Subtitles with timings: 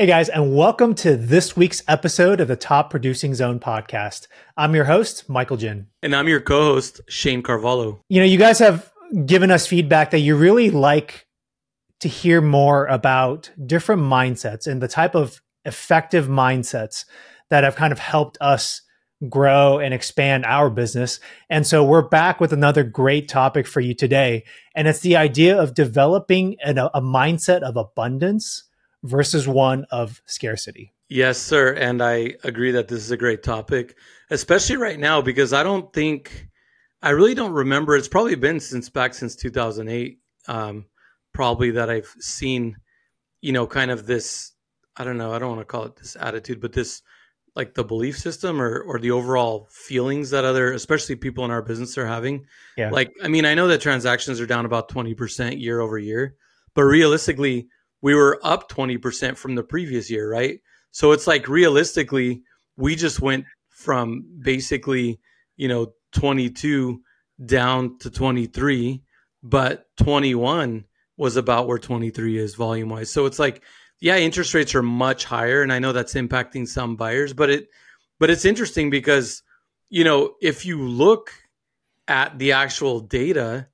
[0.00, 4.28] Hey guys, and welcome to this week's episode of the Top Producing Zone podcast.
[4.56, 5.88] I'm your host, Michael Jin.
[6.02, 8.00] And I'm your co host, Shanne Carvalho.
[8.08, 8.90] You know, you guys have
[9.26, 11.26] given us feedback that you really like
[11.98, 17.04] to hear more about different mindsets and the type of effective mindsets
[17.50, 18.80] that have kind of helped us
[19.28, 21.20] grow and expand our business.
[21.50, 24.44] And so we're back with another great topic for you today.
[24.74, 28.64] And it's the idea of developing an, a mindset of abundance
[29.02, 30.92] versus one of scarcity.
[31.08, 31.72] Yes, sir.
[31.72, 33.96] And I agree that this is a great topic,
[34.30, 36.48] especially right now, because I don't think,
[37.02, 37.96] I really don't remember.
[37.96, 40.86] It's probably been since back since 2008, um,
[41.32, 42.76] probably that I've seen,
[43.40, 44.52] you know, kind of this,
[44.96, 47.02] I don't know, I don't want to call it this attitude, but this,
[47.56, 51.62] like the belief system or, or the overall feelings that other, especially people in our
[51.62, 52.46] business are having.
[52.76, 52.90] Yeah.
[52.90, 56.36] Like, I mean, I know that transactions are down about 20% year over year,
[56.74, 57.68] but realistically,
[58.02, 60.60] we were up 20% from the previous year, right?
[60.90, 62.42] So it's like realistically,
[62.76, 65.20] we just went from basically,
[65.56, 67.00] you know, 22
[67.44, 69.02] down to 23,
[69.42, 70.84] but 21
[71.16, 73.10] was about where 23 is volume wise.
[73.10, 73.62] So it's like,
[74.00, 77.68] yeah, interest rates are much higher, and I know that's impacting some buyers, but it,
[78.18, 79.42] but it's interesting because,
[79.90, 81.30] you know, if you look
[82.08, 83.68] at the actual data,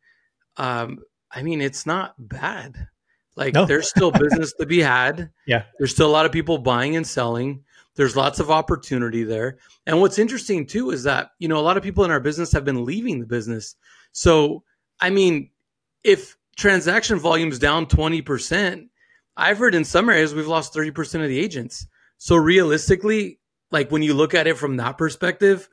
[0.57, 0.99] um,
[1.31, 2.89] I mean, it's not bad.
[3.37, 3.67] Like no.
[3.67, 5.31] there's still business to be had.
[5.47, 5.63] Yeah.
[5.79, 7.63] There's still a lot of people buying and selling.
[7.95, 9.59] There's lots of opportunity there.
[9.87, 12.51] And what's interesting too is that, you know, a lot of people in our business
[12.53, 13.77] have been leaving the business.
[14.11, 14.65] So,
[15.01, 15.51] I mean,
[16.03, 18.89] if transaction volume's down 20%,
[19.37, 21.87] I've heard in some areas we've lost 30% of the agents.
[22.19, 23.39] So realistically,
[23.71, 25.69] like when you look at it from that perspective,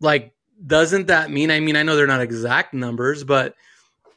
[0.00, 0.34] like
[0.64, 3.54] doesn't that mean I mean I know they're not exact numbers, but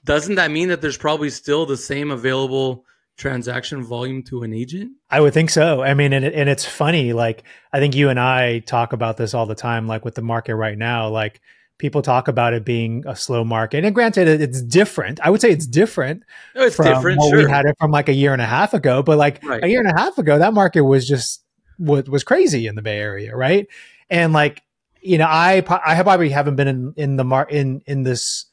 [0.04, 2.86] doesn't that mean that there's probably still the same available
[3.18, 4.92] transaction volume to an agent?
[5.10, 5.82] I would think so.
[5.84, 7.14] I mean, and, and it's funny.
[7.14, 10.22] Like, I think you and I talk about this all the time, like with the
[10.22, 11.10] market right now.
[11.10, 11.42] Like,
[11.78, 13.84] people talk about it being a slow market.
[13.84, 15.20] And granted, it's different.
[15.22, 16.24] I would say it's different.
[16.56, 17.20] No, it's from different.
[17.20, 17.46] What sure.
[17.46, 19.04] we had it from like a year and a half ago.
[19.04, 19.64] But like right.
[19.64, 21.44] a year and a half ago, that market was just
[21.78, 23.68] what was crazy in the Bay Area, right?
[24.10, 24.62] And like,
[25.02, 28.46] you know, I I probably haven't been in in the mar in in this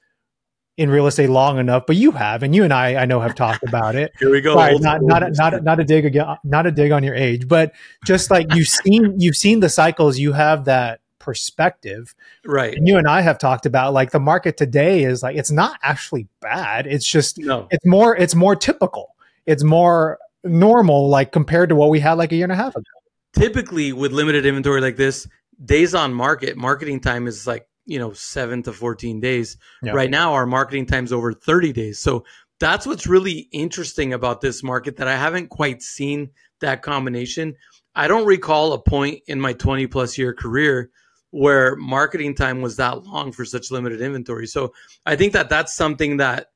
[0.81, 3.35] in real estate long enough, but you have, and you and I, I know, have
[3.35, 4.13] talked about it.
[4.19, 4.55] Here we go.
[4.55, 7.15] Sorry, not not a, not a, not a dig again, not a dig on your
[7.15, 7.73] age, but
[8.07, 12.15] just like you've seen you've seen the cycles, you have that perspective,
[12.47, 12.75] right?
[12.75, 15.79] And you and I have talked about like the market today is like it's not
[15.83, 16.87] actually bad.
[16.87, 17.69] It's just no.
[17.71, 19.15] it's more it's more typical.
[19.45, 22.75] It's more normal, like compared to what we had like a year and a half
[22.75, 22.87] ago.
[23.35, 25.29] Typically, with limited inventory like this,
[25.63, 29.57] days on market, marketing time is like you know, seven to 14 days.
[29.83, 29.91] Yeah.
[29.91, 31.99] Right now, our marketing time's over 30 days.
[31.99, 32.25] So
[32.61, 36.31] that's what's really interesting about this market that I haven't quite seen
[36.61, 37.57] that combination.
[37.97, 40.91] I don't recall a point in my 20 plus year career
[41.31, 44.47] where marketing time was that long for such limited inventory.
[44.47, 44.73] So
[45.05, 46.47] I think that that's something that,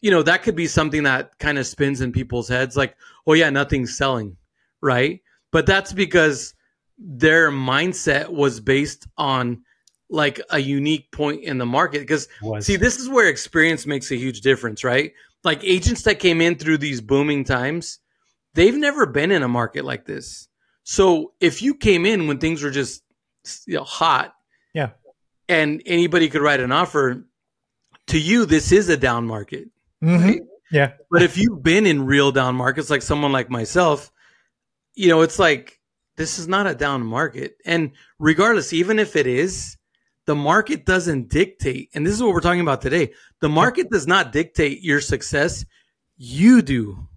[0.00, 2.94] you know, that could be something that kind of spins in people's heads like,
[3.26, 4.36] oh, yeah, nothing's selling.
[4.80, 5.22] Right.
[5.50, 6.54] But that's because
[6.98, 9.62] their mindset was based on
[10.14, 12.28] like a unique point in the market because
[12.60, 15.12] see this is where experience makes a huge difference right?
[15.42, 17.98] Like agents that came in through these booming times
[18.54, 20.48] they've never been in a market like this.
[20.84, 23.02] So if you came in when things were just
[23.66, 24.34] you know, hot
[24.72, 24.90] yeah.
[25.48, 27.26] and anybody could write an offer
[28.06, 29.68] to you this is a down market
[30.02, 30.24] mm-hmm.
[30.24, 30.40] right?
[30.70, 30.92] yeah.
[31.10, 34.12] But if you've been in real down markets like someone like myself
[34.94, 35.80] you know it's like
[36.16, 37.56] this is not a down market.
[37.64, 39.76] And regardless even if it is
[40.26, 43.12] the market doesn't dictate, and this is what we're talking about today.
[43.40, 45.64] The market does not dictate your success.
[46.16, 47.08] You do.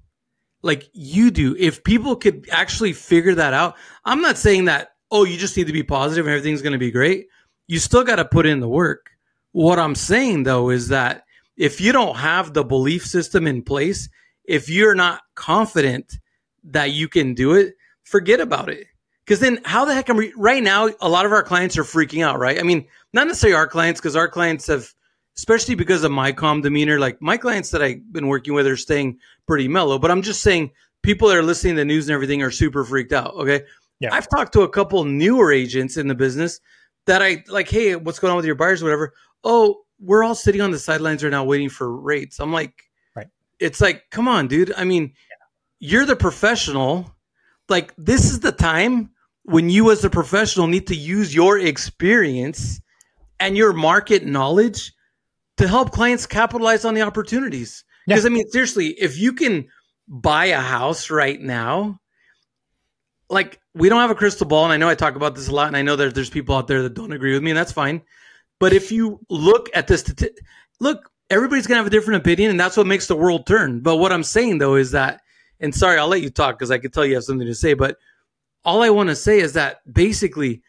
[0.61, 1.55] Like you do.
[1.57, 5.67] If people could actually figure that out, I'm not saying that, oh, you just need
[5.67, 7.27] to be positive and everything's going to be great.
[7.67, 9.11] You still got to put in the work.
[9.51, 11.23] What I'm saying though is that
[11.55, 14.09] if you don't have the belief system in place,
[14.43, 16.17] if you're not confident
[16.65, 18.87] that you can do it, forget about it.
[19.27, 20.31] Because then, how the heck am we?
[20.37, 22.57] Right now, a lot of our clients are freaking out, right?
[22.57, 24.93] I mean, not necessarily our clients, because our clients have,
[25.35, 28.77] especially because of my calm demeanor, like my clients that I've been working with are
[28.77, 29.99] staying pretty mellow.
[29.99, 30.71] But I'm just saying,
[31.03, 33.33] people that are listening to the news and everything are super freaked out.
[33.33, 33.63] Okay.
[33.99, 34.13] Yeah.
[34.13, 36.61] I've talked to a couple newer agents in the business
[37.05, 39.13] that I like, hey, what's going on with your buyers, whatever.
[39.43, 42.39] Oh, we're all sitting on the sidelines right now waiting for rates.
[42.39, 42.83] I'm like,
[43.13, 43.27] right.
[43.59, 44.73] It's like, come on, dude.
[44.77, 45.35] I mean, yeah.
[45.79, 47.13] you're the professional.
[47.67, 49.09] Like, this is the time
[49.47, 52.79] when you as a professional need to use your experience
[53.39, 54.93] and your market knowledge
[55.57, 57.83] to help clients capitalize on the opportunities.
[58.05, 58.29] Because yeah.
[58.29, 59.67] I mean, seriously, if you can
[60.07, 61.99] buy a house right now
[63.29, 65.53] like we don't have a crystal ball, and I know I talk about this a
[65.53, 67.57] lot, and I know that there's people out there that don't agree with me, and
[67.57, 68.01] that's fine.
[68.59, 70.13] But if you look at this,
[70.79, 73.81] look, everybody's gonna have a different opinion, and that's what makes the world turn.
[73.81, 75.21] But what I'm saying though is that,
[75.59, 77.73] and sorry, I'll let you talk because I can tell you have something to say,
[77.73, 77.97] but
[78.67, 80.61] all I want to say is that basically,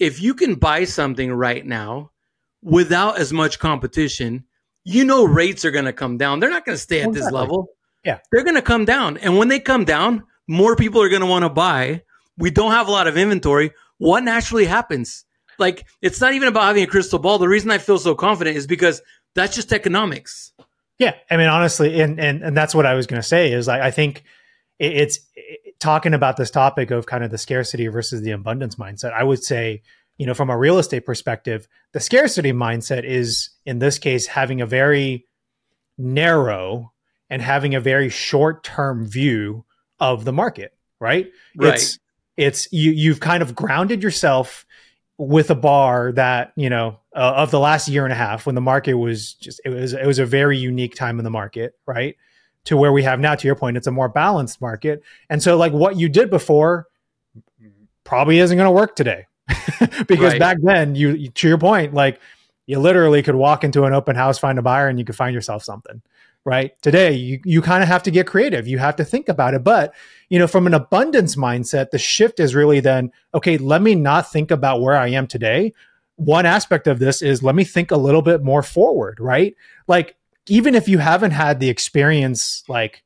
[0.00, 2.10] if you can buy something right now
[2.62, 4.44] without as much competition,
[4.82, 6.40] you know rates are going to come down.
[6.40, 7.20] They're not going to stay at exactly.
[7.20, 7.68] this level.
[8.04, 8.18] Yeah.
[8.32, 9.18] They're going to come down.
[9.18, 12.02] And when they come down, more people are going to want to buy.
[12.36, 13.70] We don't have a lot of inventory.
[13.98, 15.24] What naturally happens?
[15.56, 17.38] Like, it's not even about having a crystal ball.
[17.38, 19.00] The reason I feel so confident is because
[19.36, 20.52] that's just economics.
[20.98, 21.14] Yeah.
[21.30, 23.80] I mean, honestly, and, and, and that's what I was going to say is like,
[23.80, 24.24] I think
[24.80, 29.12] it's it, talking about this topic of kind of the scarcity versus the abundance mindset.
[29.12, 29.82] I would say,
[30.16, 34.60] you know, from a real estate perspective, the scarcity mindset is in this case having
[34.60, 35.26] a very
[35.98, 36.92] narrow
[37.30, 39.64] and having a very short-term view
[39.98, 41.30] of the market, right?
[41.56, 41.74] Right.
[41.74, 41.98] It's
[42.36, 44.66] it's you you've kind of grounded yourself
[45.16, 48.54] with a bar that, you know, uh, of the last year and a half when
[48.54, 51.74] the market was just it was it was a very unique time in the market,
[51.86, 52.16] right?
[52.64, 55.02] To where we have now to your point, it's a more balanced market.
[55.28, 56.86] And so like what you did before
[58.04, 59.26] probably isn't going to work today.
[60.06, 60.38] Because right.
[60.38, 62.20] back then you to your point like
[62.66, 65.34] you literally could walk into an open house find a buyer and you could find
[65.34, 66.02] yourself something
[66.46, 66.80] right?
[66.82, 68.66] Today you, you kind of have to get creative.
[68.66, 69.64] You have to think about it.
[69.64, 69.94] But
[70.28, 74.30] you know from an abundance mindset the shift is really then okay let me not
[74.30, 75.72] think about where i am today.
[76.16, 79.54] One aspect of this is let me think a little bit more forward right?
[79.86, 80.16] Like
[80.48, 83.02] even if you haven't had the experience like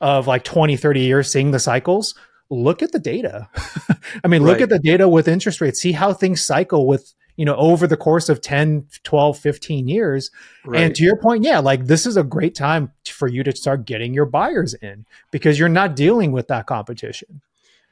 [0.00, 2.14] of like 20 30 years seeing the cycles
[2.50, 3.48] look at the data.
[4.24, 4.52] I mean, right.
[4.52, 7.86] look at the data with interest rates, see how things cycle with, you know, over
[7.86, 10.30] the course of 10, 12, 15 years.
[10.64, 10.82] Right.
[10.82, 13.84] And to your point, yeah, like this is a great time for you to start
[13.84, 17.42] getting your buyers in because you're not dealing with that competition.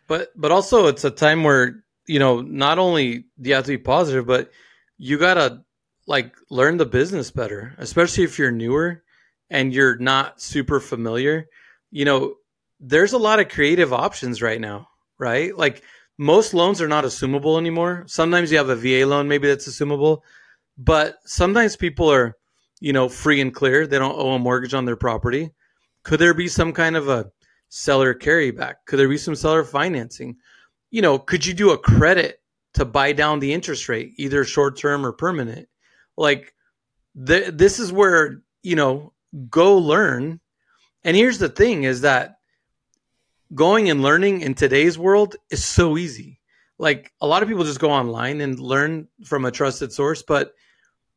[0.09, 3.73] But but also it's a time where, you know, not only do you have to
[3.73, 4.51] be positive, but
[4.99, 5.63] you got to
[6.07, 9.03] like learn the business better, especially if you're newer
[9.51, 11.49] and you're not super familiar.
[11.91, 12.35] You know,
[12.81, 14.89] there's a lot of creative options right now,
[15.19, 15.57] right?
[15.57, 15.83] Like
[16.19, 18.05] most loans are not assumable anymore.
[18.07, 20.21] Sometimes you have a VA loan, maybe that's assumable,
[20.79, 22.37] but sometimes people are,
[22.81, 23.87] you know, free and clear.
[23.87, 25.51] They don't owe a mortgage on their property.
[26.03, 27.31] Could there be some kind of a
[27.69, 28.75] seller carryback?
[28.87, 30.37] Could there be some seller financing?
[30.91, 32.41] You know, could you do a credit
[32.75, 35.69] to buy down the interest rate, either short term or permanent?
[36.17, 36.55] Like,
[37.27, 39.13] th- this is where, you know,
[39.51, 40.41] go learn.
[41.05, 42.39] And here's the thing is that
[43.55, 46.41] going and learning in today's world is so easy.
[46.79, 50.53] Like a lot of people just go online and learn from a trusted source, but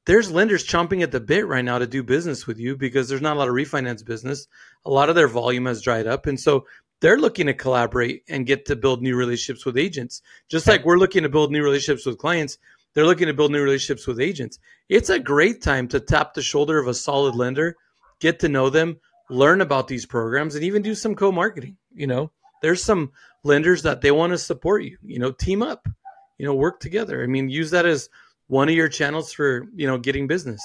[0.06, 3.22] there's lenders chomping at the bit right now to do business with you because there's
[3.22, 4.48] not a lot of refinance business.
[4.86, 6.26] A lot of their volume has dried up.
[6.26, 6.66] And so
[7.02, 10.22] they're looking to collaborate and get to build new relationships with agents.
[10.50, 12.58] Just like we're looking to build new relationships with clients,
[12.94, 14.60] they're looking to build new relationships with agents.
[14.90, 17.76] It's a great time to tap the shoulder of a solid lender,
[18.20, 19.00] get to know them,
[19.30, 22.32] learn about these programs and even do some co-marketing you know?
[22.62, 23.12] There's some
[23.44, 25.88] lenders that they want to support you you know team up
[26.38, 27.24] you know work together.
[27.24, 28.10] I mean use that as
[28.48, 30.62] one of your channels for you know getting business.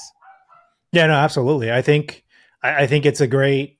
[0.92, 1.72] Yeah no absolutely.
[1.72, 2.24] I think
[2.62, 3.78] i, think it's a great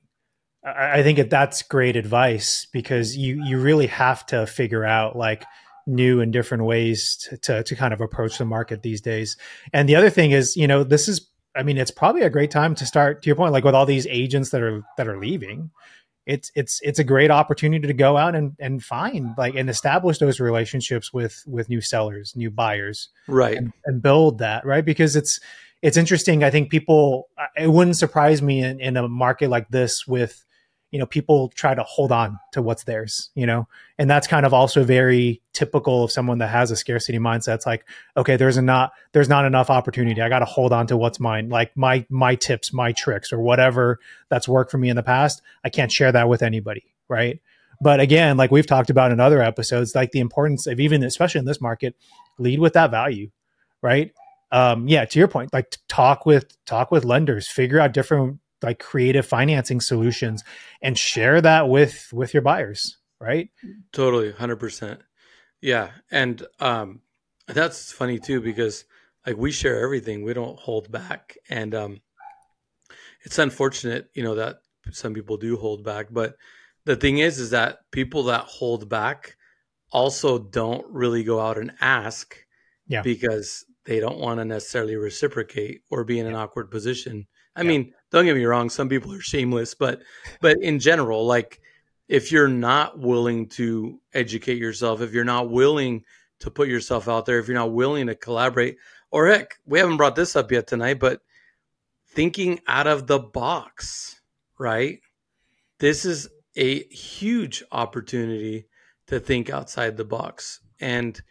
[0.63, 5.43] i, think that's great advice because you you really have to figure out like
[5.87, 9.37] new and different ways to, to, to kind of approach the market these days
[9.73, 12.51] and the other thing is you know this is I mean, it's probably a great
[12.51, 13.21] time to start.
[13.21, 15.71] To your point, like with all these agents that are that are leaving,
[16.25, 20.17] it's it's it's a great opportunity to go out and and find like and establish
[20.17, 25.15] those relationships with with new sellers, new buyers, right, and, and build that right because
[25.15, 25.39] it's
[25.81, 26.43] it's interesting.
[26.43, 27.29] I think people.
[27.55, 30.43] It wouldn't surprise me in, in a market like this with
[30.91, 33.67] you know people try to hold on to what's theirs you know?
[33.97, 37.55] And that's kind of also very typical of someone that has a scarcity mindset.
[37.55, 37.85] It's like
[38.17, 40.21] okay there's not there's not enough opportunity.
[40.21, 43.39] I got to hold on to what's mine like my my tips my tricks or
[43.39, 43.99] whatever
[44.29, 45.41] that's worked for me in the past.
[45.63, 47.39] I can't share that with anybody right?
[47.81, 51.39] But again like we've talked about in other episodes like the importance of even especially
[51.39, 51.95] in this market
[52.37, 53.29] lead with that value
[53.81, 54.11] right?
[54.51, 58.79] Um yeah to your point like talk with talk with lenders figure out different like
[58.79, 60.43] creative financing solutions
[60.81, 63.49] and share that with with your buyers right?
[63.93, 64.99] Totally 100%
[65.61, 66.99] yeah and um
[67.47, 68.83] that's funny too because
[69.25, 72.01] like we share everything we don't hold back and um
[73.23, 74.57] it's unfortunate you know that
[74.91, 76.35] some people do hold back but
[76.83, 79.37] the thing is is that people that hold back
[79.91, 82.35] also don't really go out and ask
[82.87, 83.01] yeah.
[83.01, 87.27] because they don't want to necessarily reciprocate or be in an awkward position.
[87.55, 87.67] I yeah.
[87.67, 90.01] mean, don't get me wrong, some people are shameless, but
[90.39, 91.59] but in general, like
[92.07, 96.05] if you're not willing to educate yourself, if you're not willing
[96.39, 98.77] to put yourself out there, if you're not willing to collaborate,
[99.11, 101.21] or heck, we haven't brought this up yet tonight, but
[102.07, 104.21] thinking out of the box,
[104.57, 105.01] right?
[105.79, 108.67] This is a huge opportunity
[109.07, 110.61] to think outside the box.
[110.79, 111.21] And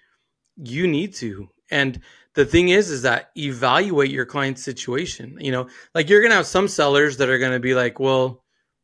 [0.56, 1.48] you need to.
[1.70, 2.02] And
[2.34, 5.38] the thing is, is that evaluate your client's situation.
[5.40, 8.42] You know, like you're to have some sellers that are to be like, well,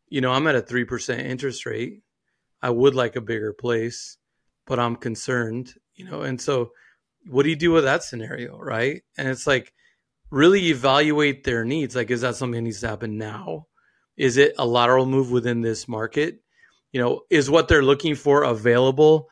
[0.09, 2.03] you know, I'm at a 3% interest rate.
[2.63, 4.19] I would like a bigger place,
[4.67, 6.73] but I'm concerned, you know, and so
[7.27, 8.59] what do you do with that scenario?
[8.59, 9.03] Right.
[9.17, 9.73] And it's like,
[10.31, 11.97] really evaluate their needs.
[11.97, 13.67] Like, is that something that needs to happen now?
[14.17, 16.41] Is it a lateral move within this market?
[16.93, 19.29] You know, is what they're looking for available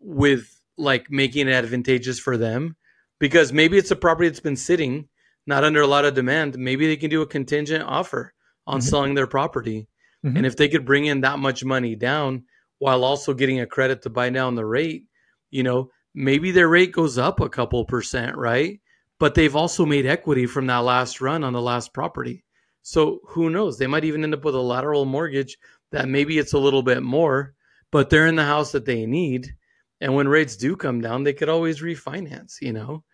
[0.00, 2.76] with like making it advantageous for them?
[3.22, 5.06] Because maybe it's a property that's been sitting,
[5.46, 6.58] not under a lot of demand.
[6.58, 8.34] Maybe they can do a contingent offer
[8.66, 8.88] on mm-hmm.
[8.88, 9.86] selling their property.
[10.26, 10.38] Mm-hmm.
[10.38, 12.46] And if they could bring in that much money down
[12.80, 15.04] while also getting a credit to buy down the rate,
[15.52, 18.80] you know, maybe their rate goes up a couple percent, right?
[19.20, 22.44] But they've also made equity from that last run on the last property.
[22.82, 23.78] So who knows?
[23.78, 25.58] They might even end up with a lateral mortgage
[25.92, 27.54] that maybe it's a little bit more,
[27.92, 29.54] but they're in the house that they need.
[30.00, 33.04] And when rates do come down, they could always refinance, you know?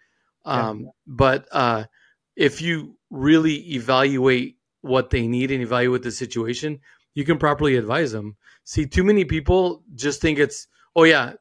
[0.49, 0.69] Yeah.
[0.69, 1.85] Um, but uh,
[2.37, 6.81] if you really evaluate what they need and evaluate the situation,
[7.15, 8.37] you can properly advise them.
[8.65, 11.35] See, too many people just think it's, oh yeah,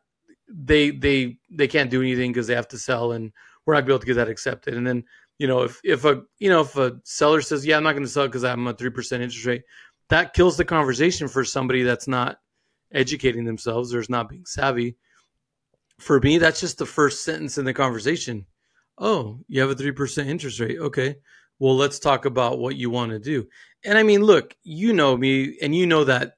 [0.50, 3.32] they they they can't do anything because they have to sell, and
[3.66, 4.74] we're not gonna be able to get that accepted.
[4.74, 5.04] And then
[5.38, 8.04] you know if if a you know if a seller says, yeah, I'm not going
[8.04, 9.64] to sell because I'm a three percent interest rate,
[10.10, 12.40] that kills the conversation for somebody that's not
[12.94, 14.96] educating themselves or is not being savvy.
[16.00, 18.46] For me, that's just the first sentence in the conversation.
[18.98, 20.80] Oh, you have a three percent interest rate.
[20.80, 21.18] Okay
[21.60, 23.48] well, let's talk about what you want to do.
[23.84, 26.34] And I mean, look, you know me, and you know that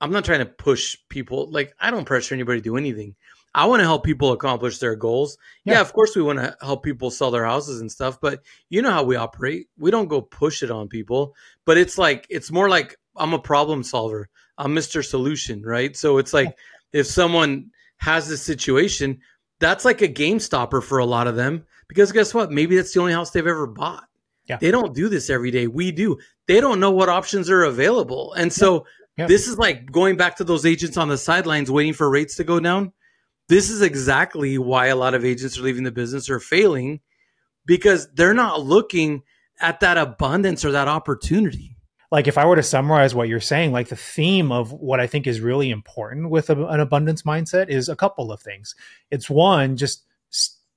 [0.00, 1.50] I'm not trying to push people.
[1.50, 3.16] Like, I don't pressure anybody to do anything.
[3.54, 5.38] I want to help people accomplish their goals.
[5.64, 5.74] Yeah.
[5.74, 8.82] yeah, of course, we want to help people sell their houses and stuff, but you
[8.82, 9.68] know how we operate.
[9.78, 11.34] We don't go push it on people,
[11.64, 14.28] but it's like, it's more like I'm a problem solver.
[14.58, 15.04] I'm Mr.
[15.04, 15.96] Solution, right?
[15.96, 16.56] So it's like
[16.92, 19.20] if someone has this situation,
[19.60, 22.50] that's like a game stopper for a lot of them because guess what?
[22.50, 24.04] Maybe that's the only house they've ever bought.
[24.46, 24.56] Yeah.
[24.56, 25.66] They don't do this every day.
[25.66, 26.18] We do.
[26.46, 28.32] They don't know what options are available.
[28.34, 29.24] And so yeah.
[29.24, 29.26] Yeah.
[29.26, 32.44] this is like going back to those agents on the sidelines waiting for rates to
[32.44, 32.92] go down.
[33.48, 37.00] This is exactly why a lot of agents are leaving the business or failing
[37.66, 39.22] because they're not looking
[39.60, 41.76] at that abundance or that opportunity.
[42.10, 45.06] Like if I were to summarize what you're saying, like the theme of what I
[45.06, 48.74] think is really important with a, an abundance mindset is a couple of things.
[49.10, 50.04] It's one, just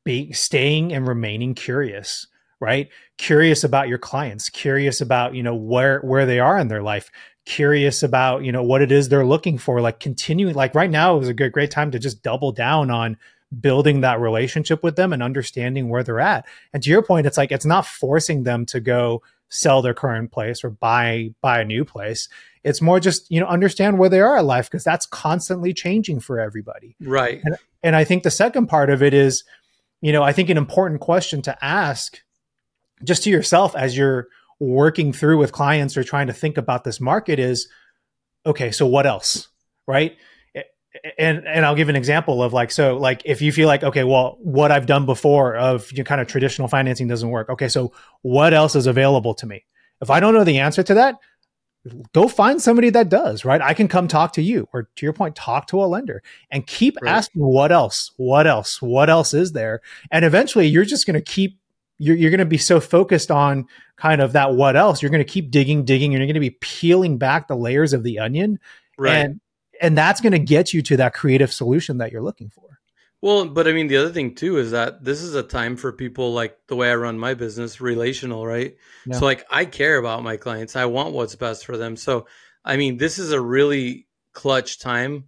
[0.03, 2.27] being, staying and remaining curious
[2.62, 2.89] right?
[3.17, 7.12] Curious about your clients curious about you know where where they are in their life
[7.46, 11.20] curious about you know what it is they're looking for like continuing like right now
[11.20, 13.17] is a good great time to just double down on
[13.60, 16.46] building that relationship with them and understanding where they're at.
[16.72, 20.31] And to your point it's like it's not forcing them to go sell their current
[20.31, 22.29] place or buy buy a new place.
[22.63, 26.20] It's more just you know understand where they are in life because that's constantly changing
[26.20, 26.96] for everybody.
[27.01, 27.41] Right.
[27.43, 29.43] And, and i think the second part of it is
[30.01, 32.20] you know i think an important question to ask
[33.03, 34.27] just to yourself as you're
[34.60, 37.67] working through with clients or trying to think about this market is
[38.46, 39.48] okay so what else
[39.88, 40.17] right?
[41.17, 44.03] And and I'll give an example of like so like if you feel like okay
[44.03, 47.50] well what I've done before of you know, kind of traditional financing doesn't work.
[47.50, 49.65] Okay so what else is available to me?
[50.01, 51.15] If I don't know the answer to that
[52.13, 55.13] go find somebody that does right I can come talk to you or to your
[55.13, 56.21] point talk to a lender
[56.51, 57.11] and keep right.
[57.11, 61.21] asking what else what else what else is there and eventually you're just going to
[61.21, 61.57] keep
[61.97, 65.25] you're, you're going to be so focused on kind of that what else you're going
[65.25, 68.19] to keep digging digging and you're going to be peeling back the layers of the
[68.19, 68.59] onion
[68.97, 69.13] right.
[69.13, 69.41] and
[69.81, 72.79] and that's going to get you to that creative solution that you're looking for
[73.21, 75.91] well but i mean the other thing too is that this is a time for
[75.91, 78.75] people like the way i run my business relational right
[79.05, 79.17] yeah.
[79.17, 82.25] so like i care about my clients i want what's best for them so
[82.65, 85.25] i mean this is a really clutch time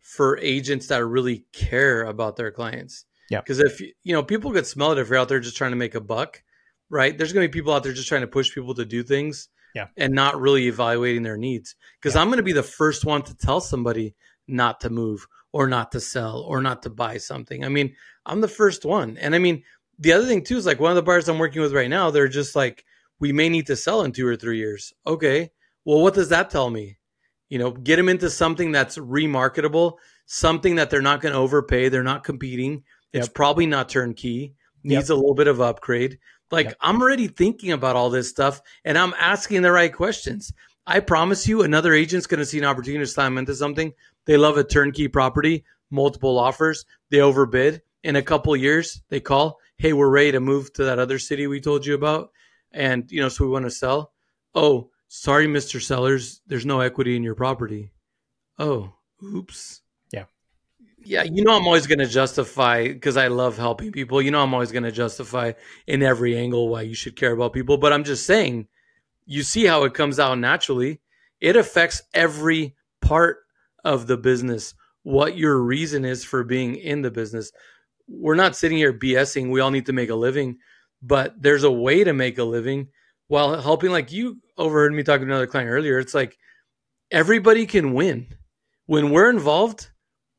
[0.00, 3.40] for agents that really care about their clients yeah.
[3.40, 5.76] Because if you know, people could smell it if you're out there just trying to
[5.76, 6.42] make a buck,
[6.90, 7.16] right?
[7.16, 9.48] There's going to be people out there just trying to push people to do things,
[9.74, 11.74] yeah, and not really evaluating their needs.
[11.98, 12.20] Because yeah.
[12.20, 14.14] I'm going to be the first one to tell somebody
[14.46, 17.64] not to move or not to sell or not to buy something.
[17.64, 17.94] I mean,
[18.26, 19.62] I'm the first one, and I mean,
[19.98, 22.10] the other thing too is like one of the buyers I'm working with right now.
[22.10, 22.84] They're just like,
[23.20, 24.92] we may need to sell in two or three years.
[25.06, 25.50] Okay,
[25.84, 26.98] well, what does that tell me?
[27.48, 31.90] You know, get them into something that's remarketable, something that they're not going to overpay.
[31.90, 32.82] They're not competing
[33.12, 33.34] it's yep.
[33.34, 34.54] probably not turnkey.
[34.84, 35.16] Needs yep.
[35.16, 36.18] a little bit of upgrade.
[36.50, 36.76] Like yep.
[36.80, 40.52] I'm already thinking about all this stuff and I'm asking the right questions.
[40.86, 43.92] I promise you, another agent's going to see an opportunity to slam into something.
[44.24, 46.84] They love a turnkey property, multiple offers.
[47.10, 47.82] They overbid.
[48.04, 51.46] In a couple years, they call, "Hey, we're ready to move to that other city
[51.46, 52.32] we told you about,
[52.72, 54.12] and you know, so we want to sell."
[54.54, 57.92] Oh, sorry, Mister Sellers, there's no equity in your property.
[58.58, 59.82] Oh, oops.
[60.12, 60.24] Yeah.
[61.04, 64.20] Yeah, you know I'm always going to justify because I love helping people.
[64.20, 65.52] You know I'm always going to justify
[65.86, 68.68] in every angle why you should care about people, but I'm just saying
[69.26, 71.00] you see how it comes out naturally.
[71.40, 73.41] It affects every part
[73.84, 77.52] of the business, what your reason is for being in the business.
[78.08, 79.50] We're not sitting here BSing.
[79.50, 80.58] We all need to make a living,
[81.02, 82.88] but there's a way to make a living
[83.28, 83.90] while helping.
[83.90, 85.98] Like you overheard me talking to another client earlier.
[85.98, 86.36] It's like
[87.10, 88.26] everybody can win.
[88.86, 89.90] When we're involved,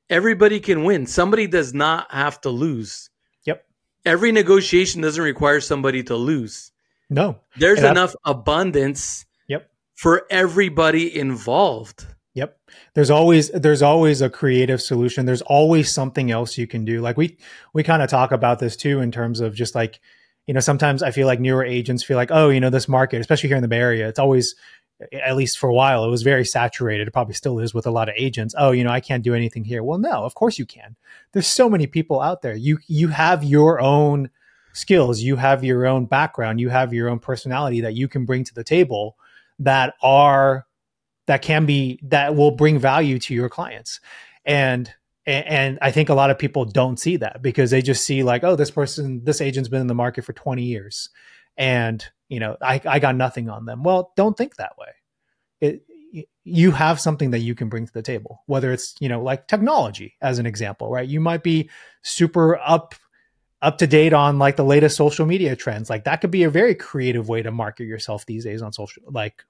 [0.09, 1.07] everybody can win.
[1.07, 3.09] Somebody does not have to lose.
[3.45, 3.65] Yep.
[4.05, 6.71] Every negotiation doesn't require somebody to lose.
[7.09, 7.39] No.
[7.57, 9.69] There's enough abundance Yep.
[9.95, 12.05] for everybody involved.
[12.35, 12.57] Yep.
[12.95, 15.25] There's always there's always a creative solution.
[15.25, 16.99] There's always something else you can do.
[16.99, 17.37] Like we
[17.73, 19.99] we kind of talk about this too in terms of just like
[20.47, 23.21] you know sometimes I feel like newer agents feel like oh you know this market
[23.21, 24.55] especially here in the Bay Area it's always
[25.11, 27.07] at least for a while it was very saturated.
[27.07, 28.55] It probably still is with a lot of agents.
[28.57, 29.83] Oh you know I can't do anything here.
[29.83, 30.95] Well no, of course you can.
[31.33, 32.55] There's so many people out there.
[32.55, 34.31] You you have your own
[34.73, 38.43] skills, you have your own background, you have your own personality that you can bring
[38.43, 39.17] to the table
[39.59, 40.65] that are
[41.27, 43.99] that can be that will bring value to your clients.
[44.45, 44.91] And
[45.25, 48.43] and I think a lot of people don't see that because they just see like,
[48.43, 51.09] oh, this person, this agent's been in the market for 20 years.
[51.55, 53.83] And, you know, I, I got nothing on them.
[53.83, 54.87] Well, don't think that way.
[55.61, 55.85] It,
[56.43, 59.47] you have something that you can bring to the table, whether it's, you know, like
[59.47, 61.07] technology as an example, right?
[61.07, 61.69] You might be
[62.01, 62.95] super up
[63.61, 65.89] up to date on like the latest social media trends.
[65.89, 69.03] Like that could be a very creative way to market yourself these days on social,
[69.09, 69.45] like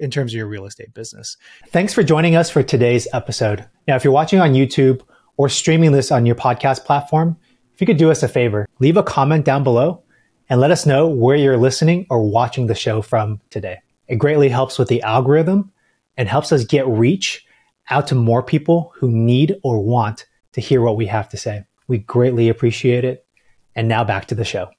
[0.00, 1.36] in terms of your real estate business.
[1.68, 3.64] Thanks for joining us for today's episode.
[3.86, 5.02] Now, if you're watching on YouTube
[5.36, 7.36] or streaming this on your podcast platform,
[7.74, 10.02] if you could do us a favor, leave a comment down below
[10.48, 13.78] and let us know where you're listening or watching the show from today.
[14.08, 15.72] It greatly helps with the algorithm
[16.16, 17.44] and helps us get reach
[17.90, 21.64] out to more people who need or want to hear what we have to say.
[21.88, 23.26] We greatly appreciate it.
[23.74, 24.70] And now back to the show.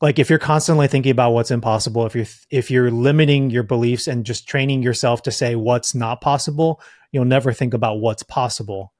[0.00, 4.08] Like if you're constantly thinking about what's impossible, if you're if you're limiting your beliefs
[4.08, 6.80] and just training yourself to say what's not possible,
[7.12, 8.92] you'll never think about what's possible.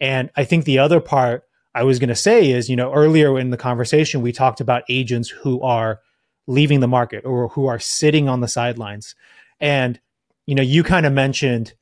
[0.00, 3.38] And I think the other part I was going to say is, you know, earlier
[3.38, 6.00] in the conversation we talked about agents who are
[6.48, 9.14] leaving the market or who are sitting on the sidelines.
[9.60, 10.00] And
[10.46, 11.74] you know, you kind of mentioned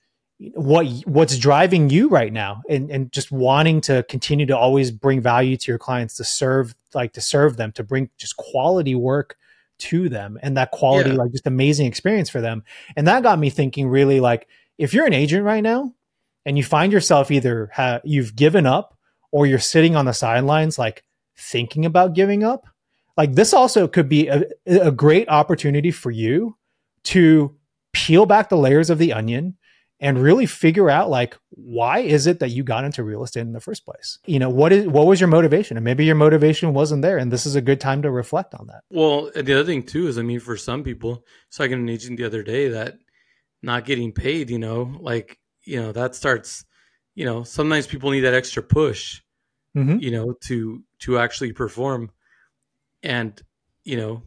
[0.55, 5.21] what what's driving you right now and and just wanting to continue to always bring
[5.21, 9.37] value to your clients to serve like to serve them to bring just quality work
[9.79, 11.17] to them and that quality yeah.
[11.17, 12.63] like just amazing experience for them
[12.97, 14.47] and that got me thinking really like
[14.77, 15.93] if you're an agent right now
[16.47, 18.97] and you find yourself either ha- you've given up
[19.33, 21.03] or you're sitting on the sidelines like
[21.37, 22.67] thinking about giving up
[23.17, 26.57] like this also could be a, a great opportunity for you
[27.03, 27.57] to
[27.93, 29.57] peel back the layers of the onion
[30.01, 33.53] and really figure out like why is it that you got into real estate in
[33.53, 34.19] the first place?
[34.27, 35.77] You know what is what was your motivation?
[35.77, 38.67] And maybe your motivation wasn't there and this is a good time to reflect on
[38.69, 38.83] that.
[38.91, 41.89] Well the other thing too is i mean for some people so i got an
[41.89, 42.99] agent the other day that
[43.63, 46.65] not getting paid you know like you know that starts
[47.15, 49.21] you know sometimes people need that extra push
[49.77, 49.99] mm-hmm.
[49.99, 52.11] you know to to actually perform.
[53.03, 53.41] And
[53.85, 54.23] you know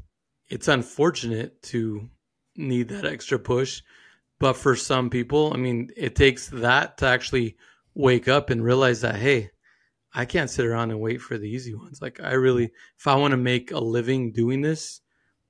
[0.47, 2.09] it's unfortunate to
[2.55, 3.81] need that extra push
[4.41, 7.57] but for some people, I mean, it takes that to actually
[7.93, 9.51] wake up and realize that, hey,
[10.15, 12.01] I can't sit around and wait for the easy ones.
[12.01, 15.01] Like, I really, if I want to make a living doing this,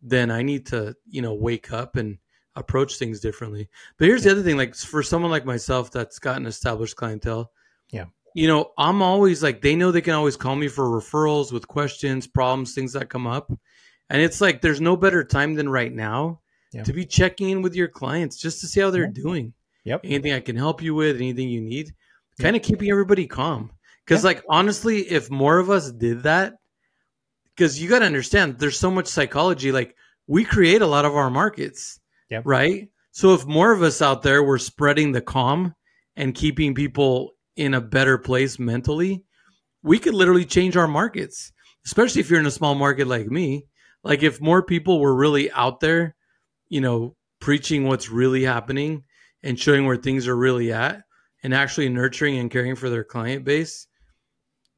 [0.01, 2.17] then I need to, you know, wake up and
[2.58, 3.69] approach things differently.
[3.97, 7.49] But here's the other thing like, for someone like myself that's got an established clientele,
[7.91, 8.06] yeah.
[8.36, 11.67] You know, I'm always like, they know they can always call me for referrals with
[11.67, 13.54] questions, problems, things that come up.
[14.10, 16.40] And it's like, there's no better time than right now
[16.72, 16.84] yeah.
[16.84, 19.12] to be checking in with your clients just to see how they're yeah.
[19.14, 19.54] doing.
[19.84, 20.02] Yep.
[20.04, 21.94] Anything I can help you with, anything you need,
[22.40, 23.72] kind of keeping everybody calm.
[24.06, 26.56] Because, like, honestly, if more of us did that,
[27.56, 29.72] because you got to understand, there's so much psychology.
[29.72, 29.96] Like,
[30.28, 32.44] we create a lot of our markets, yep.
[32.46, 32.90] right?
[33.12, 35.76] So, if more of us out there were spreading the calm
[36.16, 39.24] and keeping people in a better place mentally,
[39.84, 41.52] we could literally change our markets,
[41.86, 43.66] especially if you're in a small market like me.
[44.04, 46.16] Like, if more people were really out there
[46.72, 49.04] you know, preaching what's really happening
[49.44, 51.02] and showing where things are really at
[51.44, 53.88] and actually nurturing and caring for their client base,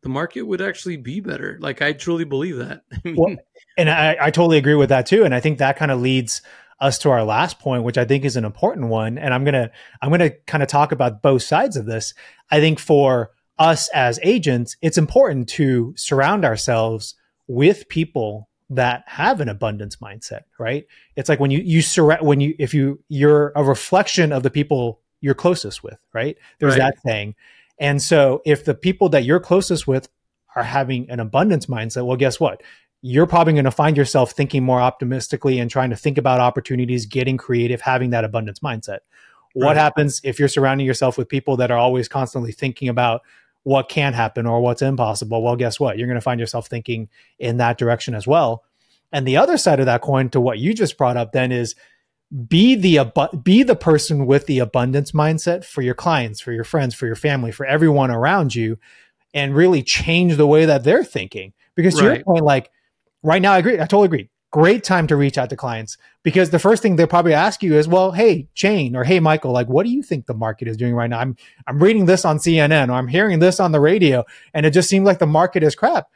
[0.01, 1.57] the market would actually be better.
[1.61, 2.81] Like I truly believe that.
[3.15, 3.35] well,
[3.77, 5.23] and I, I totally agree with that too.
[5.23, 6.41] And I think that kind of leads
[6.79, 9.19] us to our last point, which I think is an important one.
[9.19, 9.69] And I'm gonna
[10.01, 12.15] I'm gonna kind of talk about both sides of this.
[12.49, 13.29] I think for
[13.59, 17.13] us as agents, it's important to surround ourselves
[17.47, 20.85] with people that have an abundance mindset, right?
[21.15, 24.49] It's like when you you surround when you if you you're a reflection of the
[24.49, 26.37] people you're closest with, right?
[26.59, 26.93] There's right.
[26.93, 27.35] that thing.
[27.79, 30.09] And so if the people that you're closest with
[30.55, 32.61] are having an abundance mindset, well guess what?
[33.01, 37.05] You're probably going to find yourself thinking more optimistically and trying to think about opportunities,
[37.05, 38.99] getting creative, having that abundance mindset.
[39.53, 39.77] What right.
[39.77, 43.21] happens if you're surrounding yourself with people that are always constantly thinking about
[43.63, 45.97] what can happen or what's impossible, well, guess what?
[45.97, 48.63] You're going to find yourself thinking in that direction as well.
[49.11, 51.75] And the other side of that coin to what you just brought up then is
[52.47, 56.63] be the abu- be the person with the abundance mindset for your clients, for your
[56.63, 58.77] friends, for your family, for everyone around you
[59.33, 61.53] and really change the way that they're thinking.
[61.75, 62.15] Because to right.
[62.17, 62.71] your point like
[63.21, 66.51] right now I agree, I totally agree great time to reach out to clients because
[66.51, 69.67] the first thing they'll probably ask you is, well, hey, Shanne or hey, Michael, like,
[69.67, 71.19] what do you think the market is doing right now?
[71.19, 71.35] I'm,
[71.65, 74.89] I'm reading this on CNN or I'm hearing this on the radio and it just
[74.89, 76.07] seems like the market is crap.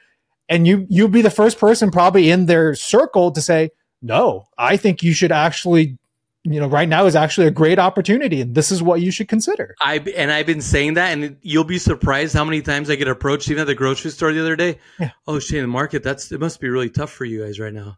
[0.48, 3.72] And you, you'll be the first person probably in their circle to say,
[4.04, 5.98] no, I think you should actually
[6.44, 9.28] you know right now is actually a great opportunity and this is what you should
[9.28, 12.96] consider i and i've been saying that and you'll be surprised how many times i
[12.96, 15.10] get approached even at the grocery store the other day yeah.
[15.28, 17.98] oh Shanne the market that's it must be really tough for you guys right now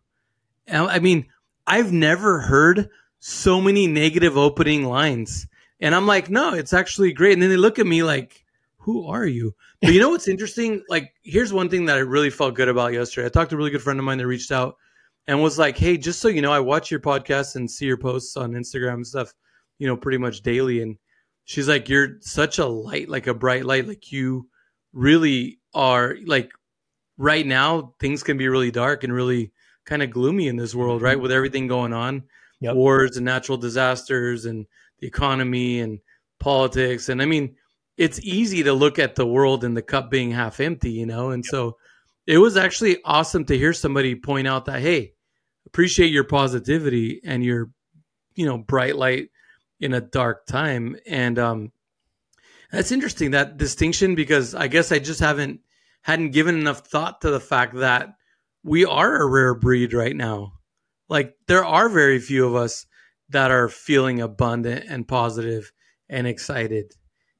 [0.71, 1.27] I mean,
[1.67, 5.47] I've never heard so many negative opening lines.
[5.79, 7.33] And I'm like, no, it's actually great.
[7.33, 8.43] And then they look at me like,
[8.77, 9.55] who are you?
[9.81, 10.83] But you know what's interesting?
[10.89, 13.27] Like, here's one thing that I really felt good about yesterday.
[13.27, 14.75] I talked to a really good friend of mine that reached out
[15.27, 17.97] and was like, hey, just so you know, I watch your podcast and see your
[17.97, 19.33] posts on Instagram and stuff,
[19.77, 20.81] you know, pretty much daily.
[20.81, 20.97] And
[21.45, 23.87] she's like, you're such a light, like a bright light.
[23.87, 24.49] Like, you
[24.91, 26.51] really are, like,
[27.17, 29.51] right now, things can be really dark and really
[29.89, 31.15] kind of gloomy in this world, right?
[31.15, 31.23] Mm-hmm.
[31.23, 32.23] With everything going on,
[32.61, 32.75] yep.
[32.75, 34.67] wars and natural disasters and
[34.99, 35.99] the economy and
[36.39, 37.09] politics.
[37.09, 37.55] And I mean,
[37.97, 41.31] it's easy to look at the world and the cup being half empty, you know?
[41.31, 41.49] And yep.
[41.49, 41.77] so
[42.27, 45.13] it was actually awesome to hear somebody point out that, hey,
[45.65, 47.71] appreciate your positivity and your,
[48.35, 49.29] you know, bright light
[49.79, 50.95] in a dark time.
[51.07, 51.71] And um
[52.71, 55.61] that's interesting that distinction because I guess I just haven't
[56.03, 58.13] hadn't given enough thought to the fact that
[58.63, 60.53] we are a rare breed right now.
[61.07, 62.85] Like there are very few of us
[63.29, 65.71] that are feeling abundant and positive
[66.09, 66.93] and excited.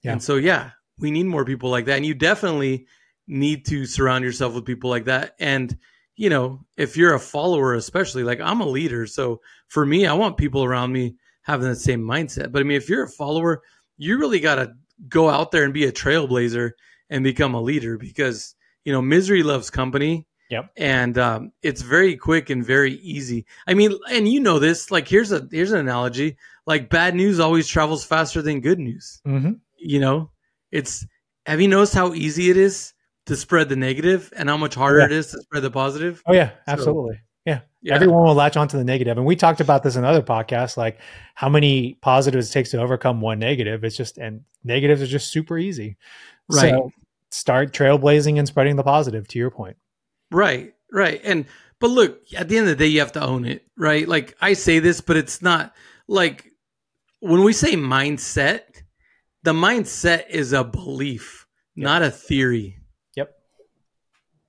[0.03, 0.13] Yeah.
[0.13, 1.97] And so yeah, we need more people like that.
[1.97, 2.87] And you definitely
[3.27, 5.35] need to surround yourself with people like that.
[5.39, 5.77] And
[6.15, 10.13] you know, if you're a follower, especially like I'm a leader, so for me, I
[10.13, 12.51] want people around me having the same mindset.
[12.51, 13.61] But I mean, if you're a follower,
[13.97, 14.73] you really got to
[15.07, 16.71] go out there and be a trailblazer
[17.09, 20.71] and become a leader because you know misery loves company Yep.
[20.77, 23.45] And um, it's very quick and very easy.
[23.67, 24.91] I mean, and you know this.
[24.91, 26.37] Like, here's a here's an analogy.
[26.65, 29.21] Like, bad news always travels faster than good news.
[29.27, 29.53] Mm-hmm.
[29.77, 30.31] You know,
[30.71, 31.05] it's.
[31.45, 32.93] Have you noticed how easy it is
[33.25, 35.05] to spread the negative, and how much harder yeah.
[35.05, 36.21] it is to spread the positive?
[36.25, 37.15] Oh yeah, absolutely.
[37.15, 37.59] So, yeah.
[37.81, 37.95] yeah.
[37.95, 39.17] Everyone will latch onto the negative.
[39.17, 40.99] And we talked about this in other podcasts, like
[41.33, 43.83] how many positives it takes to overcome one negative.
[43.83, 45.97] It's just, and negatives are just super easy.
[46.49, 46.71] Right.
[46.71, 46.91] So
[47.31, 49.77] start trailblazing and spreading the positive to your point.
[50.31, 51.21] Right, right.
[51.23, 51.45] And
[51.79, 54.07] but look, at the end of the day, you have to own it, right?
[54.07, 55.73] Like I say this, but it's not
[56.07, 56.51] like
[57.19, 58.83] when we say mindset,
[59.43, 61.85] the mindset is a belief, yep.
[61.85, 62.77] not a theory.
[63.15, 63.31] Yep.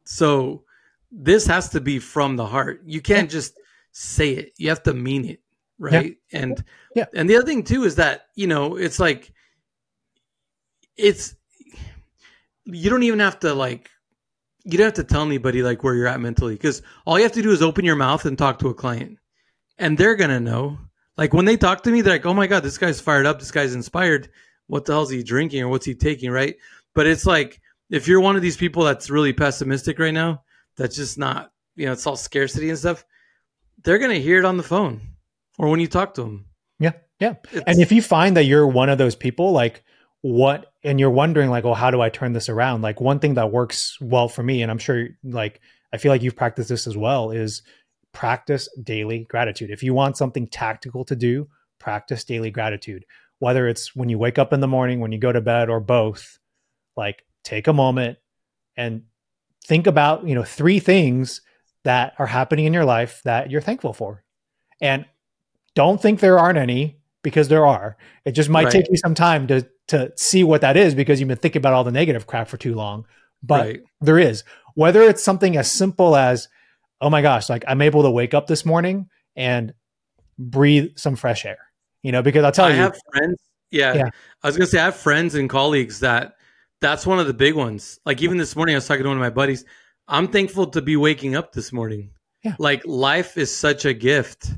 [0.05, 0.65] So
[1.13, 2.83] this has to be from the heart.
[2.85, 3.59] You can't just
[3.93, 4.53] say it.
[4.57, 5.41] You have to mean it,
[5.79, 6.17] right?
[6.33, 6.41] Yeah.
[6.41, 6.65] And
[6.95, 7.07] yeah.
[7.15, 9.33] and the other thing too is that, you know, it's like
[10.97, 11.35] it's
[12.65, 13.91] you don't even have to like
[14.65, 17.33] you don't have to tell anybody like where you're at mentally because all you have
[17.33, 19.19] to do is open your mouth and talk to a client.
[19.79, 20.79] And they're gonna know.
[21.17, 23.39] Like when they talk to me they're like oh my god this guy's fired up.
[23.39, 24.31] This guy's inspired.
[24.67, 26.31] What the hell's he drinking or what's he taking?
[26.31, 26.57] Right?
[26.95, 30.43] But it's like if you're one of these people that's really pessimistic right now
[30.77, 33.05] that's just not you know it's all scarcity and stuff
[33.83, 35.01] they're gonna hear it on the phone
[35.59, 36.47] or when you talk to them
[36.79, 37.35] yeah yeah.
[37.53, 39.85] It's, and if you find that you're one of those people like
[40.23, 42.83] what and you're wondering like well how do i turn this around?
[42.83, 45.61] Like one thing that works well for me and i'm sure like
[45.93, 47.63] i feel like you've practiced this as well is
[48.13, 49.71] practice daily gratitude.
[49.71, 51.49] If you want something tactical to do
[51.81, 53.05] practice daily gratitude.
[53.41, 55.81] Whether it's when you wake up in the morning when you go to bed or
[55.81, 56.39] both
[56.97, 58.19] like take a moment
[58.77, 59.03] and
[59.65, 61.41] think about you know three things
[61.83, 64.23] that are happening in your life that you're thankful for.
[64.81, 65.07] And
[65.75, 68.73] don't think there aren't any because there are it just might right.
[68.73, 71.73] take you some time to to see what that is because you've been thinking about
[71.73, 73.07] all the negative crap for too long.
[73.43, 73.81] But right.
[74.01, 76.49] there is whether it's something as simple as,
[77.01, 79.75] oh my gosh, like I'm able to wake up this morning and
[80.39, 81.59] breathe some fresh air.
[82.03, 83.37] You know, because I'll tell I you, have friends.
[83.71, 84.09] Yeah, Yeah.
[84.43, 86.35] I was gonna say I have friends and colleagues that
[86.81, 88.01] that's one of the big ones.
[88.07, 89.65] Like even this morning, I was talking to one of my buddies.
[90.09, 92.11] I'm thankful to be waking up this morning.
[92.43, 92.57] Yeah.
[92.59, 94.51] Like life is such a gift,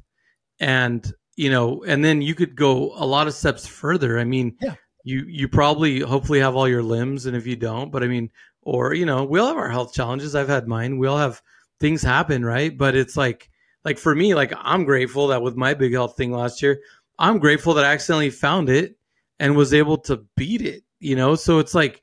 [0.61, 4.19] and you know, and then you could go a lot of steps further.
[4.19, 4.75] I mean, Yeah.
[5.05, 8.31] you you probably hopefully have all your limbs, and if you don't, but I mean,
[8.63, 10.35] or you know, we all have our health challenges.
[10.35, 10.99] I've had mine.
[10.99, 11.43] We all have
[11.81, 12.77] things happen, right?
[12.77, 13.51] But it's like
[13.85, 16.81] like for me, like I'm grateful that with my big health thing last year,
[17.19, 18.97] I'm grateful that I accidentally found it
[19.41, 21.35] and was able to beat it, you know?
[21.35, 22.01] So it's like,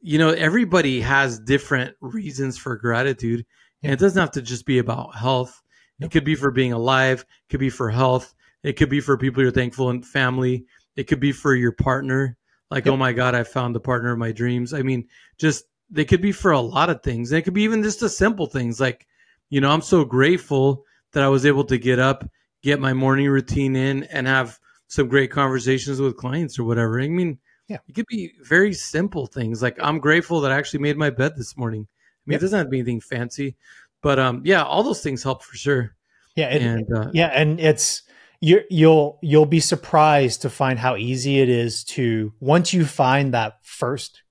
[0.00, 3.44] you know, everybody has different reasons for gratitude.
[3.82, 5.60] And it doesn't have to just be about health.
[5.98, 8.35] It could be for being alive, it could be for health,
[8.66, 12.36] it could be for people you're thankful and family, it could be for your partner.
[12.68, 12.94] Like, Yep.
[12.94, 14.74] oh my God, I found the partner of my dreams.
[14.74, 15.06] I mean,
[15.38, 17.30] just they could be for a lot of things.
[17.30, 19.06] And it could be even just the simple things like,
[19.50, 22.28] you know, I'm so grateful that I was able to get up,
[22.62, 27.00] get my morning routine in, and have some great conversations with clients or whatever.
[27.00, 27.78] I mean, Yeah.
[27.86, 29.62] it could be very simple things.
[29.62, 31.86] Like I'm grateful that I actually made my bed this morning.
[31.88, 33.54] I mean, it doesn't have to be anything fancy,
[34.02, 35.94] but um, yeah, all those things help for sure.
[36.34, 38.02] yeah, it, and uh, yeah, and it's
[38.46, 43.34] you you'll you'll be surprised to find how easy it is to once you find
[43.34, 44.22] that first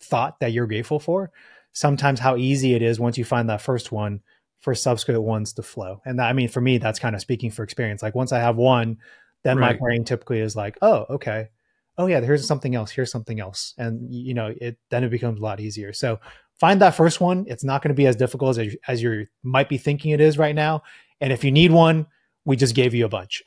[0.00, 1.30] thought that you're grateful for.
[1.74, 4.22] Sometimes how easy it is once you find that first one
[4.60, 6.00] for subsequent ones to flow.
[6.06, 8.02] And that, I mean, for me, that's kind of speaking for experience.
[8.02, 8.96] Like once I have one,
[9.42, 11.48] then my brain typically is like, oh, okay.
[11.98, 12.90] Oh yeah, here's something else.
[12.90, 13.74] Here's something else.
[13.76, 15.92] And you know, it then it becomes a lot easier.
[15.92, 16.20] So
[16.58, 17.44] find that first one.
[17.48, 20.38] It's not going to be as difficult as, as you might be thinking it is
[20.38, 20.84] right now.
[21.20, 22.06] And if you need one,
[22.44, 23.42] we just gave you a bunch.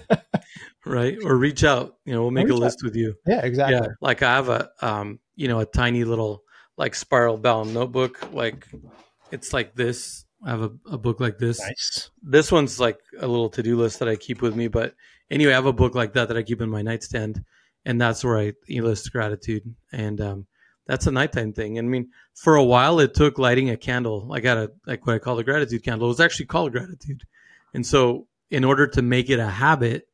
[0.86, 1.96] right, or reach out.
[2.04, 2.60] You know, we'll make a Reach out.
[2.60, 3.14] list with you.
[3.26, 3.76] yeah, exactly.
[3.76, 6.42] Yeah, like I have a um, you know, a tiny little
[6.76, 8.32] like spiral bound notebook.
[8.32, 8.66] Like
[9.30, 10.24] it's like this.
[10.44, 11.60] I have a, a book like this.
[11.60, 12.10] Nice.
[12.22, 14.68] this one's like a little to-do list that I keep with me.
[14.68, 14.94] But
[15.30, 17.44] anyway, I have a book like that that I keep in my nightstand,
[17.84, 20.46] and that's where I list gratitude, and um,
[20.86, 21.76] that's a nighttime thing.
[21.78, 24.30] And I mean, for a while, it took lighting a candle.
[24.32, 26.06] I got a like what I call a gratitude candle.
[26.08, 27.22] It was actually called gratitude,
[27.74, 30.08] and so in order to make it a habit,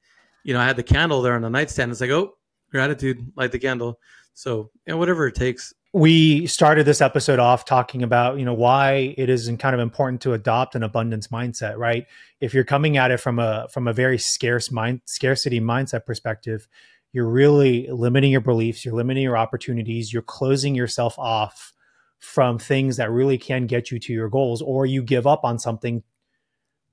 [0.45, 1.90] you know, I had the candle there on the nightstand.
[1.90, 2.37] It's like, oh,
[2.71, 3.99] gratitude, light the candle.
[4.35, 5.73] So, and whatever it takes.
[5.97, 10.21] we started this episode off talking about you know why it is kind of important
[10.21, 12.05] to adopt an abundance mindset right
[12.40, 16.69] if you're coming at it from a from a very scarce mind scarcity mindset perspective
[17.12, 21.73] you're really limiting your beliefs you're limiting your opportunities you're closing yourself off
[22.19, 25.59] from things that really can get you to your goals or you give up on
[25.59, 26.03] something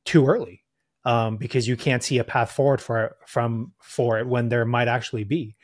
[0.05, 0.63] too early
[1.05, 4.87] um, because you can't see a path forward for from for it when there might
[4.87, 5.55] actually be.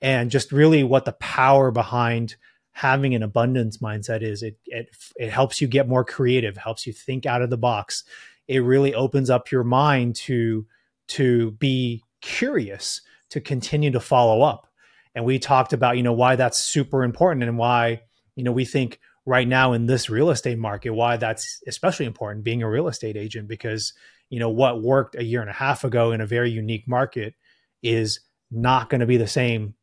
[0.00, 2.36] And just really what the power behind
[2.72, 6.92] having an abundance mindset is it it it helps you get more creative helps you
[6.92, 8.04] think out of the box.
[8.46, 10.66] It really opens up your mind to
[11.08, 14.66] to be curious to continue to follow up.
[15.14, 18.02] And we talked about you know why that's super important and why
[18.36, 22.42] you know we think right now in this real estate market why that's especially important
[22.44, 23.92] being a real estate agent because
[24.30, 27.34] you know what worked a year and a half ago in a very unique market
[27.82, 29.74] is not going to be the same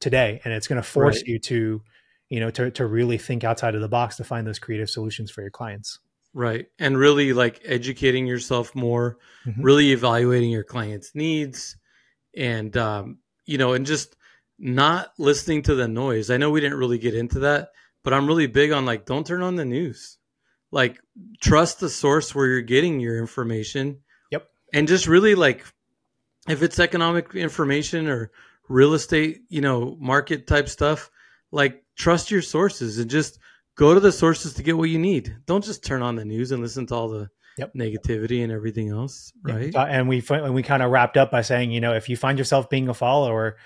[0.00, 1.26] today and it's going to force Right.
[1.28, 1.82] you to
[2.28, 5.30] you know to, to really think outside of the box to find those creative solutions
[5.30, 6.00] for your clients
[6.34, 6.66] Right.
[6.78, 9.64] And really like educating yourself more, Mhm.
[9.64, 11.76] really evaluating your client's needs
[12.36, 14.14] and um, you know, and just
[14.58, 16.30] not listening to the noise.
[16.30, 17.70] I know we didn't really get into that,
[18.04, 20.18] but I'm really big on like don't turn on the news.
[20.70, 20.98] Like
[21.40, 24.00] trust the source where you're getting your information.
[24.30, 24.48] Yep.
[24.74, 25.64] And just really like
[26.48, 28.30] if it's economic information or
[28.68, 31.10] real estate, you know, market type stuff,
[31.50, 33.38] like trust your sources and just
[33.76, 35.36] go to the sources to get what you need.
[35.46, 37.74] Don't just turn on the news and listen to all the Yep.
[37.74, 39.74] negativity and everything else, right?
[39.74, 42.16] uh, and we and we kind of wrapped up by saying you know if you
[42.16, 43.56] find yourself being a follower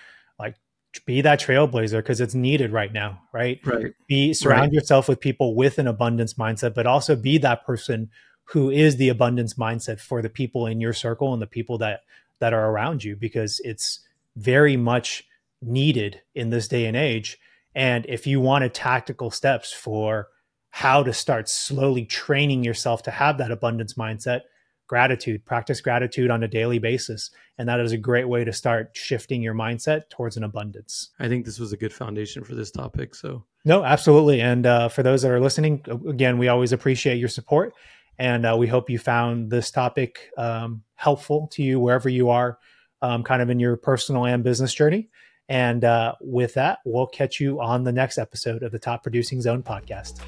[1.06, 3.60] be that trailblazer because it's needed right now right?
[3.64, 3.94] Right.
[4.06, 8.10] be surround yourself with people with an abundance mindset but also be that person
[8.44, 12.00] who is the abundance mindset for the people in your circle and the people that
[12.40, 14.00] that are around you because it's
[14.36, 15.24] very much
[15.62, 17.38] needed in this day and age.
[17.74, 20.28] And if you wanted tactical steps for
[20.70, 24.40] how to start slowly training yourself to have that abundance mindset
[24.92, 28.90] gratitude practice gratitude on a daily basis and that is a great way to start
[28.92, 32.70] shifting your mindset towards an abundance I think this was a good foundation for this
[32.70, 33.14] topic.
[33.14, 34.40] So no, absolutely.
[34.40, 37.74] And uh, for those that are listening, again, we always appreciate your support.
[38.18, 42.58] And uh, we hope you found this topic um, helpful to you wherever you are,
[43.00, 45.08] um, kind of in your personal and business journey.
[45.48, 49.40] And uh, with that, we'll catch you on the next episode of the Top Producing
[49.40, 50.20] Zone podcast.